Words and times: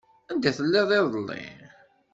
Anda 0.31 0.51
telliḍ 0.57 0.89
iḍelli? 0.97 1.43